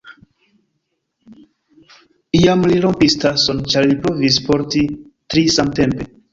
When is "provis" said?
4.09-4.43